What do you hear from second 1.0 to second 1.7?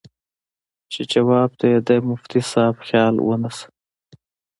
جواب ته